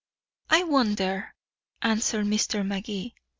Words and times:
"I 0.49 0.63
wonder," 0.63 1.35
answered 1.83 2.25
Mr. 2.25 2.65
Magee. 2.65 3.13